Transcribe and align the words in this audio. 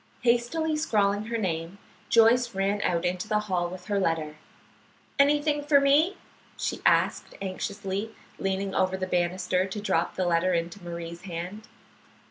Hastily 0.23 0.75
scrawling 0.77 1.25
her 1.25 1.37
name, 1.37 1.77
Joyce 2.09 2.55
ran 2.55 2.81
out 2.81 3.05
into 3.05 3.27
the 3.27 3.41
hall 3.41 3.69
with 3.69 3.85
her 3.85 3.99
letter. 3.99 4.37
"Anything 5.19 5.63
for 5.63 5.79
me?" 5.79 6.17
she 6.57 6.81
asked, 6.87 7.35
anxiously, 7.39 8.15
leaning 8.39 8.73
over 8.73 8.97
the 8.97 9.05
banister 9.05 9.67
to 9.67 9.79
drop 9.79 10.15
the 10.15 10.25
letter 10.25 10.55
into 10.55 10.83
Marie's 10.83 11.21
hand. 11.21 11.67